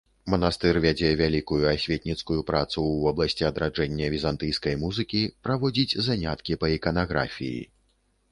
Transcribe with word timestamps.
Манастыр 0.33 0.77
вядзе 0.83 1.09
вялікую 1.17 1.59
асветніцкую 1.73 2.37
працу 2.47 2.75
ў 2.75 2.95
вобласці 3.05 3.43
адраджэння 3.51 4.09
візантыйскай 4.15 4.77
музыкі, 4.85 5.21
праводзіць 5.49 5.97
заняткі 6.07 6.57
па 6.65 6.73
іканаграфіі. 6.77 7.61